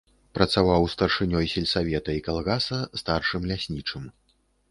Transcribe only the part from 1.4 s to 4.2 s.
сельсавета і калгаса, старшым ляснічым.